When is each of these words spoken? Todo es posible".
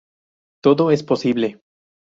Todo 0.63 0.89
es 0.89 1.03
posible". 1.03 1.61